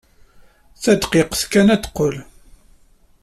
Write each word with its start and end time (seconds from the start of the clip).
Tadqiqt 0.83 1.41
kan 1.51 1.67
ad 1.73 1.79
d-teqqel. 1.81 2.15